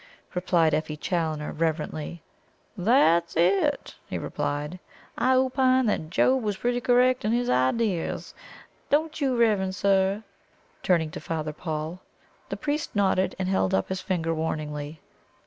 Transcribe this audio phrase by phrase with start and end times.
[0.33, 2.23] '"replied Effie Challoner reverently.
[2.75, 4.79] "That's it!" he replied.
[5.15, 8.33] "I opine that Job was pretty correct in his ideas
[8.89, 10.23] don't you, reverend sir?"
[10.81, 11.99] turning to Father Paul.
[12.49, 14.99] The priest nodded, and held up his finger warningly.